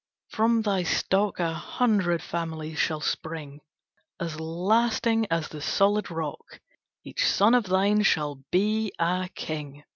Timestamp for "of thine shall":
7.53-8.43